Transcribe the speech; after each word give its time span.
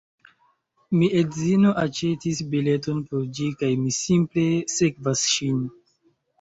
Mi 0.95 1.09
edzino 1.19 1.73
aĉetis 1.81 2.41
bileton 2.55 3.05
por 3.13 3.29
ĝi 3.41 3.53
kaj 3.63 3.71
mi 3.85 3.95
simple 4.01 4.49
sekvas 4.81 5.31
ŝin 5.37 5.65